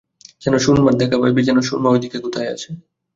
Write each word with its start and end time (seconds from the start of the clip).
যেন 0.41 0.53
সুরমার 0.57 0.95
দেখা 0.95 1.17
পাইবে, 1.21 1.41
যেন 1.43 1.57
সুরমা 1.61 1.89
ওইদিকে 1.91 2.17
কোথায় 2.19 2.49
আছে! 2.53 2.69